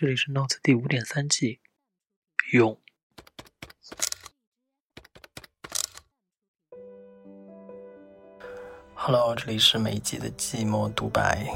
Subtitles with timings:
[0.00, 1.60] 这里是 Notes 第五点三季，
[2.52, 2.80] 勇。
[8.94, 11.46] Hello，这里是每一季的寂寞独白。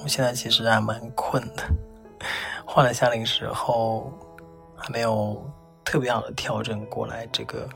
[0.00, 1.68] 我现在其实还蛮困的，
[2.64, 4.12] 换了夏令时后，
[4.76, 5.44] 还没有
[5.84, 7.26] 特别好的调整过来。
[7.32, 7.68] 这个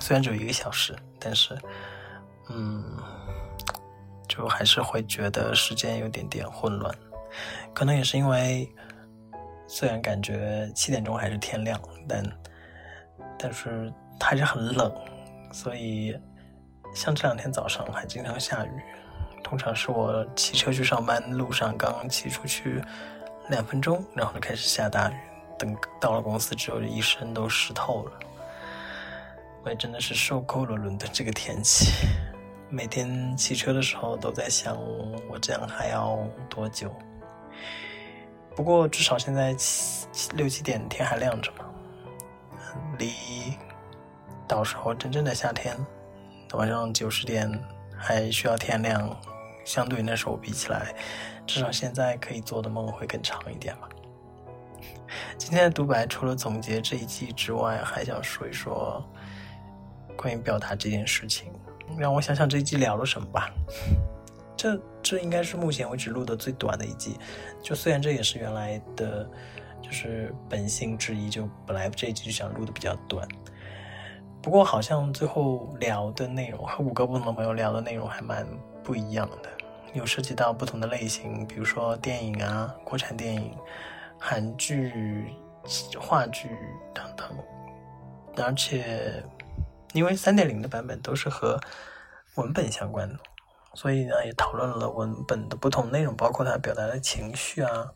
[0.00, 1.56] 虽然只有一个小时，但是，
[2.48, 2.98] 嗯，
[4.26, 6.92] 就还是会觉得时间有点点混乱。
[7.72, 8.68] 可能也是因为，
[9.70, 12.24] 虽然感觉七点钟还是天亮，但
[13.38, 14.92] 但是还是很冷，
[15.52, 16.18] 所以。
[16.92, 18.70] 像这两天早上还经常下雨，
[19.44, 22.82] 通常是我骑车去上班路上刚骑出去
[23.48, 25.14] 两分钟，然后就开始下大雨，
[25.56, 28.12] 等到了公司之后，一身都湿透了。
[29.62, 31.92] 我也真的是受够了伦敦这个天气，
[32.68, 34.76] 每天骑车的时候都在想，
[35.28, 36.18] 我这样还要
[36.48, 36.92] 多久？
[38.54, 41.64] 不过至少现在七六七点天还亮着嘛，
[42.98, 43.12] 离
[44.46, 45.76] 到时候真正的夏天。
[46.54, 47.48] 晚上九十点
[47.96, 49.16] 还需要天亮，
[49.64, 50.94] 相对那时候比起来，
[51.46, 53.88] 至少现在可以做的梦会更长一点吧。
[55.38, 59.02] 今天的独白除了总结这一季之外，还想说一说
[60.16, 61.52] 关于表达这件事情。
[61.96, 63.50] 让我想想这一季聊了什么吧。
[64.60, 67.18] 这这应该是目前为止录的最短的一季，
[67.62, 69.26] 就虽然这也是原来的，
[69.80, 73.26] 就是本性之一，就本来这一季就想录的比较短。
[74.42, 78.46] 不过好像最后聊的内容和 五个不同的朋友聊的内容还蛮
[78.84, 79.48] 不一样的，
[79.94, 83.56] 有涉及到不同的类型，比如说电影啊、国产电影、
[84.18, 85.24] 韩剧、
[85.98, 86.50] 话剧
[86.92, 87.26] 等等。
[88.36, 89.24] 而且
[89.94, 91.58] 因为三点零的版本都是和
[92.34, 93.18] 文本相关的，
[93.74, 97.86] 所以呢也讨论了文本的不同内容，包括它表达的情绪啊。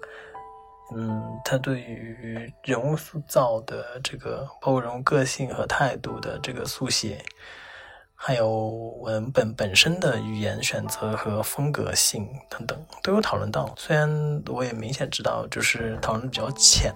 [0.94, 7.24] 嗯，他对于人物塑造的这个，包括人物个性和态度的这个速写，
[8.14, 8.68] 还有
[9.00, 13.72] 文本本身的语言选择和风格性等等，都有讨论到。
[13.78, 16.92] 虽然我也明显知道，就是讨论比较浅，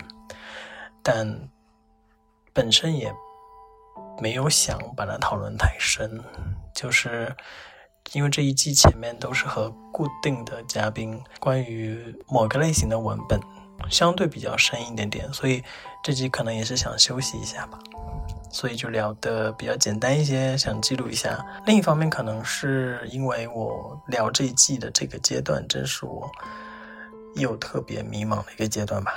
[1.03, 1.49] 但
[2.53, 3.11] 本身也
[4.21, 6.23] 没有想把它讨论太深，
[6.75, 7.35] 就是
[8.13, 13.41] 因为这一季前面都是和固定的嘉宾关于某个类型的文本。
[13.89, 15.63] 相对比较深一点点，所以
[16.03, 17.79] 这集可能也是想休息一下吧，
[18.51, 21.47] 所以就聊的比较简单一些，想记录一下。
[21.65, 26.29] 另一方面，可能是因为我聊这一季的这个阶段，正是我
[27.37, 29.15] 又特别迷茫的一个阶段吧，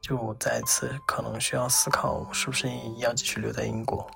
[0.00, 4.06] 就再次可能需要思考是不是要继续留在英国，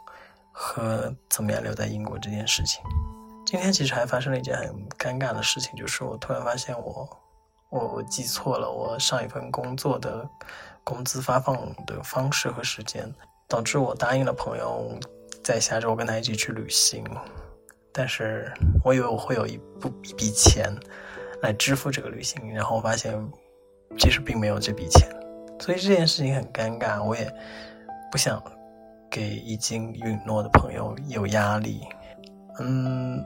[0.53, 2.81] 和怎么样留在英国这件事情。
[3.49, 7.09] 今天其实还发生了一件很尴尬的事情，就是我突然发现我。
[7.71, 10.29] 我我记错了，我上一份工作的
[10.85, 13.11] 工资发放的方式和时间，
[13.49, 14.91] 导致我答应了朋友
[15.43, 17.03] 在下周跟他一起去旅行，
[17.91, 18.53] 但是
[18.85, 20.71] 我以为我会有一部一笔钱
[21.41, 23.19] 来支付这个旅行，然后我发现
[23.99, 25.09] 其实并没有这笔钱，
[25.59, 27.31] 所以这件事情很尴尬，我也
[28.11, 28.43] 不想
[29.11, 31.81] 给已经允诺的朋友有压力。
[32.61, 33.25] 嗯，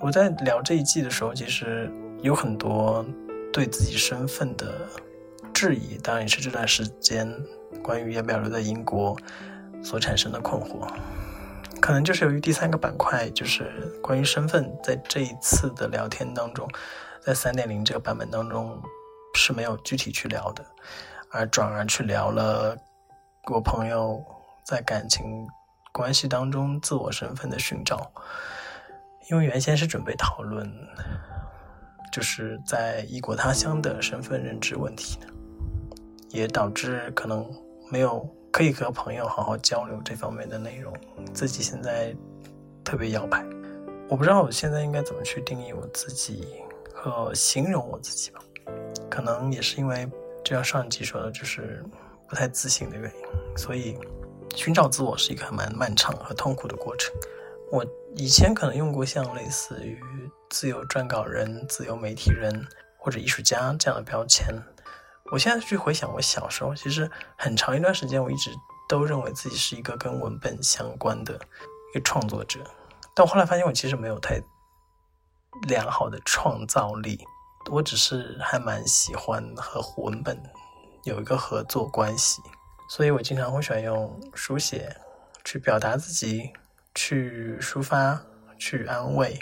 [0.00, 1.90] 我在聊这一季的时候，其实
[2.22, 3.04] 有很多。
[3.50, 4.86] 对自己身份的
[5.54, 7.26] 质疑，当然也是这段时间
[7.82, 9.16] 关于要不要留在英国
[9.82, 10.86] 所产生的困惑。
[11.80, 13.72] 可能就是由于第三个板块，就是
[14.02, 16.68] 关于身份，在这一次的聊天当中，
[17.22, 18.80] 在三点零这个版本当中
[19.34, 20.64] 是没有具体去聊的，
[21.30, 22.76] 而转而去聊了
[23.50, 24.22] 我朋友
[24.62, 25.24] 在感情
[25.90, 28.12] 关系当中自我身份的寻找。
[29.30, 30.70] 因为原先是准备讨论。
[32.10, 35.26] 就是在异国他乡的身份认知问题呢，
[36.30, 37.46] 也导致可能
[37.92, 40.92] 没有可以和朋友好好交流这方面的内容。
[41.34, 42.16] 自己现在
[42.82, 43.44] 特别摇摆，
[44.08, 46.54] 我不知道我现在应该怎么去定义我自己
[46.92, 48.40] 和形容我自己吧。
[49.10, 50.08] 可能也是因为
[50.42, 51.84] 就像上一集说的，就是
[52.26, 53.96] 不太自信的原因，所以
[54.56, 57.14] 寻找自我是一个蛮漫长和痛苦的过程。
[57.70, 57.84] 我
[58.16, 60.00] 以前可能用过像类似于
[60.48, 62.66] 自由撰稿人、自由媒体人
[62.96, 64.46] 或者艺术家这样的标签。
[65.30, 68.50] 我现在去回想我小时候，其实很长一段时间，我一直
[68.88, 72.60] 都认为自己是一个跟文本相关的一个创作者。
[73.14, 74.40] 但我后来发现，我其实没有太
[75.68, 77.18] 良好的创造力，
[77.70, 80.42] 我只是还蛮喜欢和文本
[81.04, 82.40] 有一个合作关系，
[82.88, 84.96] 所以我经常会喜欢用书写
[85.44, 86.50] 去表达自己。
[86.98, 88.20] 去抒发，
[88.58, 89.38] 去安慰，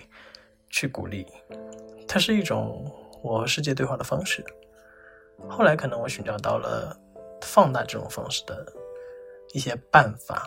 [0.69, 1.27] 去鼓励，
[2.07, 2.85] 它是一种
[3.23, 4.45] 我和世界对话的方式。
[5.49, 6.95] 后来可能我寻找到了
[7.41, 8.71] 放大这种方式的
[9.55, 10.47] 一些办法，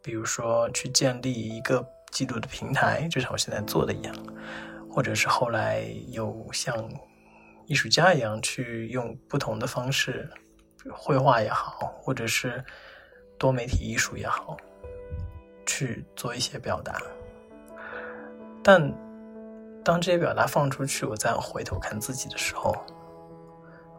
[0.00, 4.14] 比如说去建立一个记录的平台，就像我现在做的一样，
[4.88, 6.88] 或者是后来有像
[7.66, 10.30] 艺术家一样去用不同的方式，
[10.92, 12.64] 绘画也好，或者是
[13.40, 14.56] 多媒体艺术也好，
[15.74, 17.02] 去做一些表达。
[18.62, 18.80] 但
[19.84, 22.72] 当这些表达放出去，我再回头看自己的时候，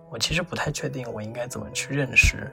[0.10, 2.50] 我其实不太确定我应该怎么去认识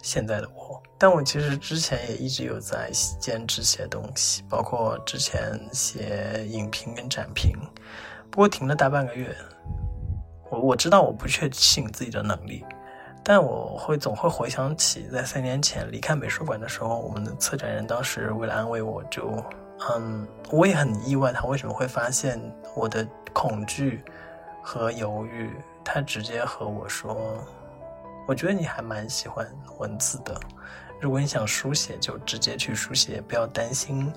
[0.00, 0.80] 现在的我。
[0.96, 7.52] 但我其实之前也一直有在坚持写东西，包括之前写影评跟展评，
[8.30, 9.34] 不过停了大半个月。
[10.48, 12.64] 我我知道我不确信自己的能力，
[13.28, 19.42] 但我会总会回想起在三年前离开美术馆的时候，我们的策展人当时为了安慰我，就
[19.90, 22.40] 嗯，我也很意外他为什么会发现
[22.76, 24.04] 我的恐惧
[24.62, 25.50] 和犹豫。
[25.84, 27.16] 他直接和我说
[28.28, 29.44] ：“我觉得你还蛮喜欢
[29.78, 30.32] 文字的，
[31.00, 34.12] 如果你想书写，就直接去书写，不要担心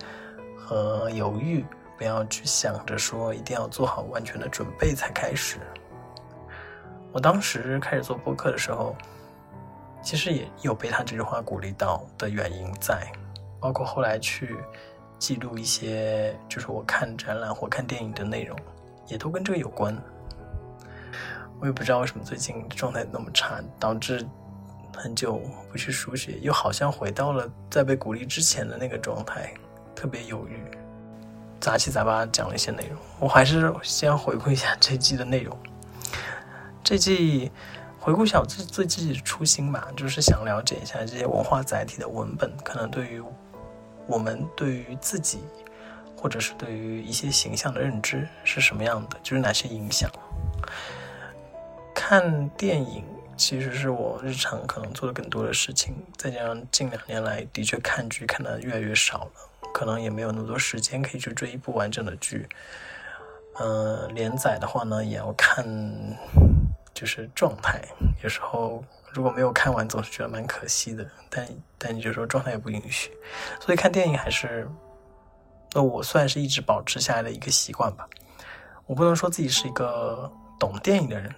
[0.56, 1.66] 和犹豫，
[1.98, 5.58] 不要去想着说一定要做好完全的准备才开始。”
[7.12, 8.96] 我当时开始做播客的时候，
[10.02, 13.12] 其实也有被他这句话鼓励到的原因在，
[13.60, 14.56] 包括后来去
[15.18, 18.58] 记录一些就是我看展览或看电影的内容，
[19.08, 19.96] 也都跟这个有关。
[21.60, 24.26] 我也不知道为什么最近状态那么差，导致
[24.96, 29.54] 很久不去书写，又好像回到了在被鼓励之前的那个状态，
[29.94, 30.64] 特别犹豫，
[31.60, 32.98] 杂七杂八讲了一些内容。
[33.20, 35.58] 我还是先回顾一下这季的内容。
[36.84, 37.52] 这季
[38.00, 43.22] 回顾一下我自自己的初心吧，就是想了解一下这些文化载体的文本，可能对于
[44.08, 45.40] 我们对于自己，
[46.16, 50.10] 或者是对于一些形象的认知是什么样的，就是哪些影响。
[51.94, 53.04] 看电影
[53.38, 59.32] 其实是我日常可能做的更多的事情，再加上近两年来的确看剧看的越来越少了，
[59.74, 62.48] 可能也没有那么多时间可以去追一部完整的剧。
[63.60, 65.66] 嗯，连载的话呢，也要看
[66.94, 67.82] 就是状态，
[68.24, 71.06] 有时候如果没有看完，总是觉得蛮可惜的。
[71.30, 71.48] 但
[71.78, 73.12] 但有时候状态也不允许，
[73.60, 74.68] 所以看电影还是
[75.74, 78.08] 那我算是一直保持下来的一个习惯吧。
[78.86, 81.34] 我不能说自己是一个懂电影的人。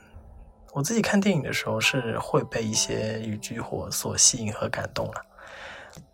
[0.74, 5.26] 我自己看电影的时候是会被一些语句或所吸引和感动了，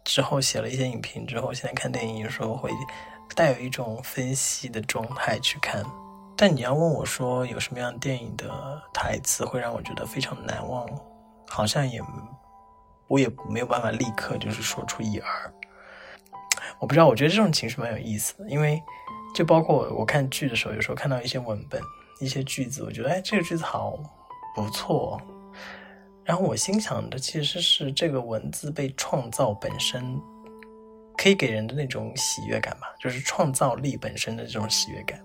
[0.04, 2.72] 之后写了一些影评之后，现在看电影有时候会
[3.36, 5.86] 带有一种分析的状态去看。
[6.38, 10.88] 但你要问我说有什么样电影的台词会让我觉得非常难忘，
[11.48, 12.00] 好像也
[13.08, 15.54] 我也没有办法立刻就是说出一二。
[16.80, 18.82] 我不知道，我觉得这种情绪蛮有意思的，因为
[19.34, 21.82] 就包括我看剧的时候，有时候看到一些文本、
[22.20, 23.98] 一些句子，我觉得哎，这个句子好。
[24.56, 25.22] 不错，
[26.26, 30.20] 然后我心想的其实是这个文字被创造本身
[31.16, 35.24] 可以给人的那种喜悦感吧，就是创造力本身的这种喜悦感。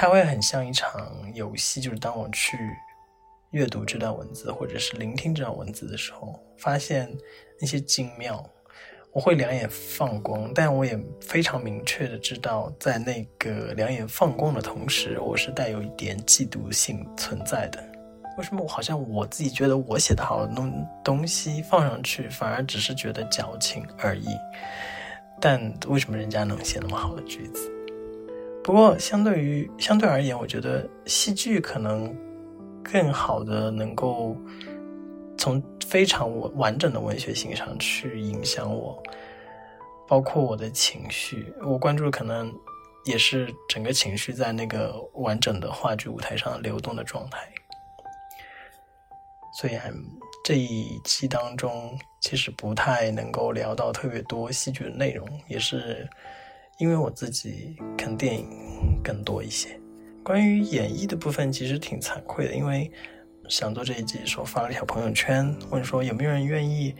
[0.00, 2.56] 它会很像一场游戏，就是当我去
[3.50, 7.12] 阅读这段文字或者是聆听这段文字的时候，发现
[7.60, 8.48] 那些精妙，
[9.10, 17.84] 我会两眼放光，但我也非常明确的知道，在那个两眼放光的同时，我是带有一点嫉妒性存在的。
[18.36, 24.28] 为什么我好像我自己觉得我写的好弄东西放上去，反而只是觉得矫情而已？
[25.40, 27.68] 但为什么人家能写那么好的句子？
[28.68, 32.14] 不过相对于相对而言，我觉得戏剧可能
[32.84, 34.36] 更好的能够
[35.38, 39.02] 从非常完整的文学性上去影响我，
[40.06, 41.50] 包括我的情绪。
[41.62, 42.52] 我关注可能
[43.06, 47.48] 也是整个情绪在那个完整的话剧舞台上流动的状态。
[49.58, 49.78] 所以，
[50.44, 56.06] 这一期当中其实不太能够聊到特别多戏剧的内容，也是
[56.78, 58.48] 因为我自己看电影
[59.02, 59.68] 更多一些。
[60.22, 62.88] 关于演绎的部分，其实挺惭愧的，因为
[63.48, 66.94] 想做这一集的时候发了条朋友圈，问说有没有人愿意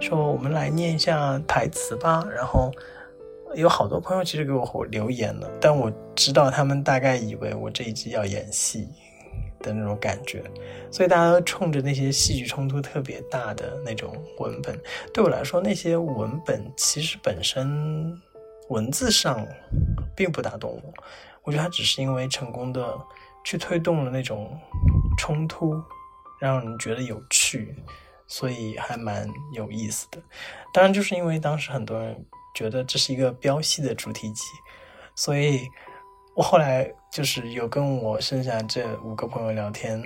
[0.00, 2.22] 说我们来念一下台词吧。
[2.34, 2.70] 然后
[3.54, 8.86] 有好多朋友其实给我留言了，但我知道他们大概以为我这一集要演戏。
[9.60, 10.42] 的那种感觉，
[10.90, 14.76] 所以大家都冲着那些戏剧冲突特别大的那种文本，
[15.14, 18.20] 对我来说，那些文本其实本身
[18.68, 19.46] 文字上
[20.14, 20.94] 并不打动我。
[21.42, 22.98] 我觉得它只是因为成功的
[23.44, 24.56] 去推动了那种
[25.18, 25.74] 冲突，
[26.40, 27.74] 让人觉得有趣，
[28.28, 30.22] 所以还蛮有意思的。
[30.72, 34.42] 当然，就是因为当时很多人觉得这是一个飙戏的主题集，
[35.16, 35.66] 所以
[36.36, 40.00] 我后来就是有跟我剩下这五个朋友聊天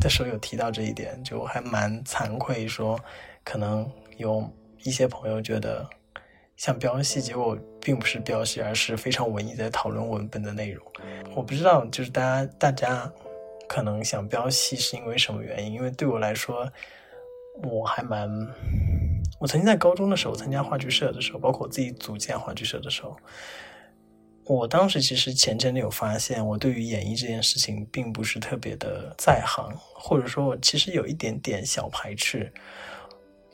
[0.00, 2.98] 的时候，有提到这一点，就还蛮惭愧，说
[3.44, 4.50] 可能有
[4.82, 5.86] 一些朋友觉得
[6.56, 10.84] 像标戏，结果并不是标戏，而是非常文艺在讨论文本的内容。
[11.34, 13.12] 我不知道，就是大家大家
[13.68, 15.72] 可能想标戏是因为什么原因？
[15.72, 16.70] 因为对我来说，
[17.62, 18.28] 我还蛮，
[19.38, 23.16] 我曾经在高中的时候参加话剧社的时候，包括我自己组建话剧社的时候。
[24.44, 32.52] 我当时其实前阵子有发现，我对于演绎这件事情并不是特别的在行，或者说，我其实有一点点小排斥。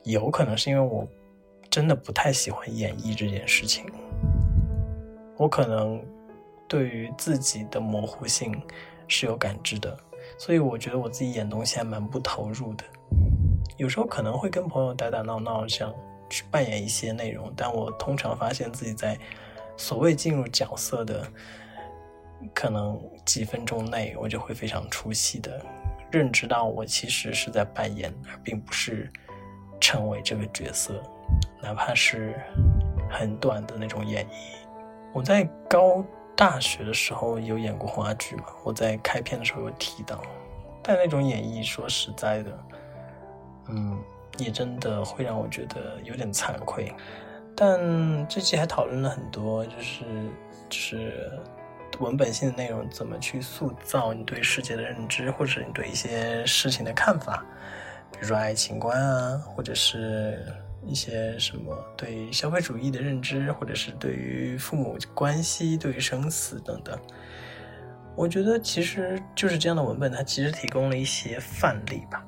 [0.04, 1.06] 有可能是因为我
[1.76, 3.84] 真的不太喜欢演绎这件事情。
[5.36, 6.02] 我可能
[6.66, 8.58] 对于自己的模糊性
[9.06, 9.94] 是有感知的，
[10.38, 12.84] 所以我觉得我自己演东西还蛮不投入的。
[13.76, 15.94] 有时候可能会跟朋友打打闹闹，想
[16.30, 19.14] 去扮演一些内容，但我通常发现自己在。
[19.76, 21.30] 所谓进入角色的，
[22.54, 25.62] 可能几分钟内，我就会非常出戏的
[26.10, 29.12] 认知到，我其实是在扮演，而并不是
[29.78, 31.02] 成为这个角色，
[31.62, 32.34] 哪怕是
[33.10, 34.56] 很短的那种演绎。
[35.12, 36.04] 我在高
[36.36, 38.44] 大学的时候有演过话剧嘛？
[38.62, 40.20] 我在开篇的时候有提到，
[40.82, 42.58] 但那种演绎，说实在的，
[43.68, 43.98] 嗯，
[44.36, 46.92] 也真的会让我觉得有点惭愧。
[47.56, 50.04] 但这期还讨论了很多，就是
[50.68, 51.32] 就是
[51.98, 57.42] 文本性的内容怎么去塑造你对世界的认知，或者你对一些事情的看法，
[58.12, 60.46] 比如说爱情观啊，或者是
[60.86, 66.98] 一些什么对消费主义的认知，或者是对于父母关系、对于生死等等。
[68.14, 72.24] 我觉得其实就是这样的文本，它其实提供了一些范例吧。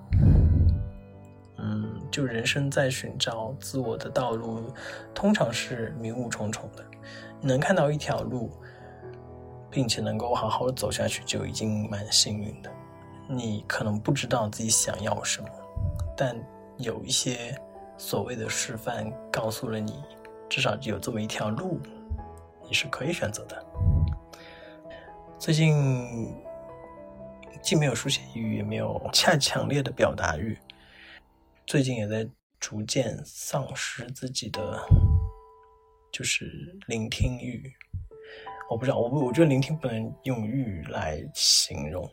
[1.59, 4.73] 嗯就人生在寻找自我的道路，
[5.15, 6.85] 通常是迷雾重重的。
[7.41, 8.51] 能看到一条路，
[9.71, 12.71] 并且能够好好的走下去，就已经蛮幸运的。
[13.29, 15.49] 你可能不知道自己想要什么，
[16.17, 16.35] 但
[16.79, 17.55] 有一些
[17.99, 20.03] 所谓的示范告诉了你，
[20.49, 21.81] 至少有这么一条路，
[22.65, 23.67] 你是可以选择的。
[25.37, 26.33] 最近
[27.61, 30.57] 既没有书写欲，也没有恰强烈的表达欲。
[31.67, 32.27] 最近也在
[32.61, 34.81] 逐渐丧失自己的，
[36.13, 37.71] 就是聆听欲。
[38.71, 42.09] 我不知道，我我觉得聆听不能用欲来形容。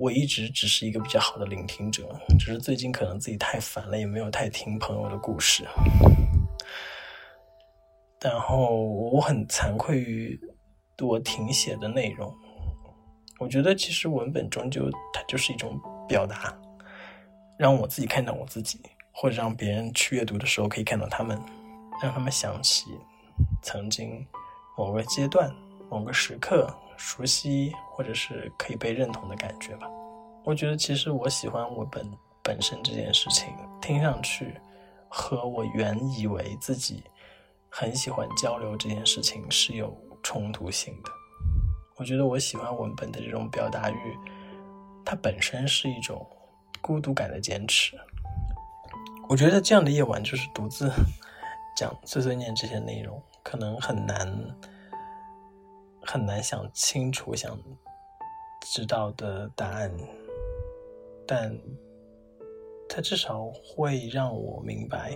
[0.00, 5.66] 我一直只是一个比较好的聆听者，只是最近可能自己太烦了，也没有太听朋友的故事。
[8.20, 10.40] 然后我很惭愧于
[11.02, 12.32] 我停写的内容。
[13.40, 16.56] 我觉得其实文本终究它就是一种表达。
[17.58, 21.36] 让我自己看到我自己，或者让别人去阅读的时候可以看到他们，
[22.00, 22.84] 让他们想起
[23.64, 24.24] 曾经
[24.76, 25.52] 某个阶段、
[25.90, 29.88] 某个时刻熟悉或者是可以被认同的感觉吧。
[30.44, 32.06] 我觉得其实我喜欢我本
[32.42, 33.48] 本身这件事情，
[33.80, 34.54] 听上去
[35.08, 37.02] 和我原以为自己
[37.70, 41.10] 很喜欢交流这件事情是有冲突性的。
[41.96, 44.18] 我觉得我喜欢文本的这种表达欲，
[45.04, 46.26] 它本身是一种。
[46.80, 47.98] 孤独感的坚持，
[49.28, 50.88] 我觉得这样的夜晚就是独自
[51.76, 54.32] 讲碎碎念这些内容，可能很难
[56.10, 57.54] 很难想清楚想
[58.62, 59.92] 知道的答案，
[61.26, 61.54] 但
[62.88, 65.14] 它至少会让我明白，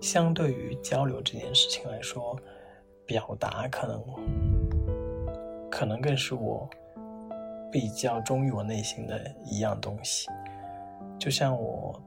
[0.00, 2.36] 相对于交流这件事情来说，
[3.06, 4.02] 表达可能
[5.70, 6.68] 可能更是我
[7.70, 10.26] 比较忠于我内心的一样东西。
[11.20, 12.02] 就像我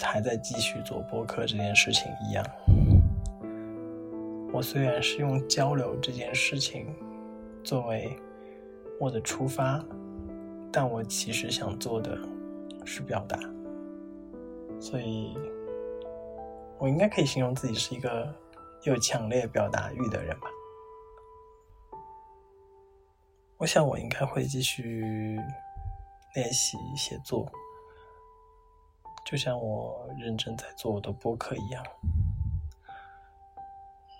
[0.00, 2.42] 还在继续做播客这件事情一样，
[4.54, 6.86] 我虽然是用交流这件事情
[7.68, 8.18] 作为
[8.98, 9.84] 我的出发，
[10.72, 12.18] 但我其实想做的
[12.86, 13.38] 是表达，
[14.80, 15.36] 所以
[16.78, 18.34] 我应该可以形容自己是一个
[18.84, 20.48] 有强烈表达欲的人吧。
[23.58, 25.38] 我想我应该会继续
[26.34, 27.52] 练习写作。
[29.26, 31.84] 就像我认真在做我的播客一样，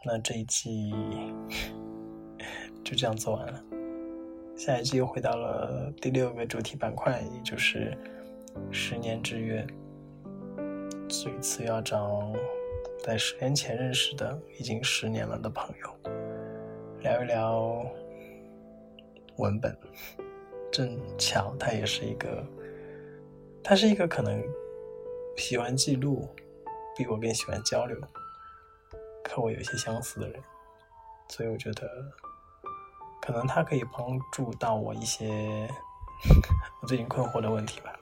[0.04, 0.92] 那这一季
[2.84, 3.64] 就这样做完了。
[4.56, 7.96] 下一季又回到了第六个主题板块，也就是
[8.70, 9.66] 十年之约。
[11.08, 12.32] 这一次要找
[13.04, 16.12] 在十年前认识的、已经十年了的朋友，
[17.00, 17.86] 聊一聊
[19.36, 19.76] 文本。
[20.70, 22.44] 正巧他也是一个，
[23.62, 24.42] 他是一个可能。
[25.36, 26.28] 喜欢记录，
[26.96, 27.96] 比我更喜欢交流，
[29.30, 30.42] 和我有些相似的人，
[31.28, 31.88] 所以我觉得
[33.28, 35.68] 可能他可以帮助到我一些
[36.80, 37.94] 我最近困惑的问题吧。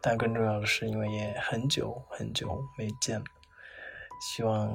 [0.00, 3.26] 但更重要的是，因为也很久很久没见了，
[4.22, 4.74] 希望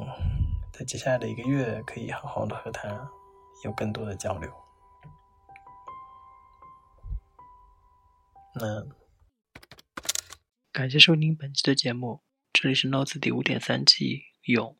[0.71, 3.09] 在接下来的一个月可以好好的和他
[3.63, 4.53] 有更多的交流。
[8.53, 8.85] 那
[10.71, 12.21] 感谢收听本期的节目，
[12.53, 14.77] 这里是 Notes 第五点三季勇。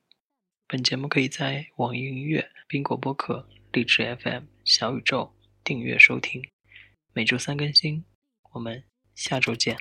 [0.67, 6.41] 本节目可以在网易云音乐、苹果播客、荔枝 FM、小宇宙订阅收听，
[7.11, 8.05] 每周三更新。
[8.53, 9.77] 我们下周见。